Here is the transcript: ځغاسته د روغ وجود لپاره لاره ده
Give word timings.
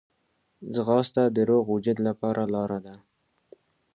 ځغاسته 0.73 1.23
د 1.35 1.37
روغ 1.49 1.63
وجود 1.75 1.97
لپاره 2.07 2.41
لاره 2.53 2.79
ده 2.85 2.95